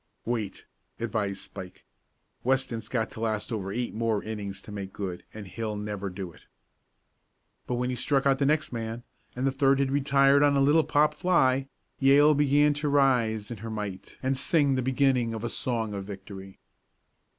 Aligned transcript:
"Wait," 0.25 0.65
advised 0.99 1.39
Spike. 1.43 1.85
"Weston's 2.43 2.89
got 2.89 3.11
to 3.11 3.19
last 3.19 3.51
over 3.51 3.71
eight 3.71 3.93
more 3.93 4.23
innings 4.23 4.59
to 4.59 4.71
make 4.71 4.91
good, 4.93 5.23
and 5.31 5.45
he'll 5.45 5.75
never 5.75 6.09
do 6.09 6.31
it." 6.31 6.47
But 7.67 7.75
when 7.75 7.91
he 7.91 7.95
struck 7.95 8.25
out 8.25 8.39
the 8.39 8.47
next 8.47 8.71
man, 8.73 9.03
and 9.35 9.45
the 9.45 9.51
third 9.51 9.77
had 9.77 9.91
retired 9.91 10.41
on 10.41 10.55
a 10.57 10.59
little 10.59 10.83
pop 10.83 11.13
fly, 11.13 11.67
Yale 11.99 12.33
began 12.33 12.73
to 12.73 12.89
rise 12.89 13.51
in 13.51 13.57
her 13.57 13.69
might 13.69 14.17
and 14.23 14.35
sing 14.35 14.73
the 14.73 14.81
beginning 14.81 15.35
of 15.35 15.43
a 15.43 15.51
song 15.51 15.93
of 15.93 16.05
victory. 16.05 16.57